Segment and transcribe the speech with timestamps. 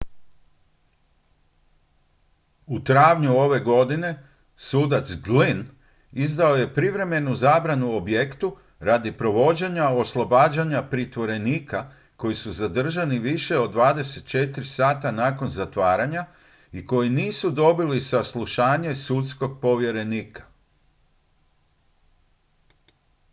[2.65, 4.23] u travnju ove godine
[4.55, 5.65] sudac glynn
[6.11, 14.63] izdao je privremenu zabranu objektu radi provođenja oslobađanja pritvorenika koji su zadržani više od 24
[14.63, 16.25] sata nakon zatvaranja
[16.71, 20.43] i koji nisu dobili saslušanje sudskog povjerenika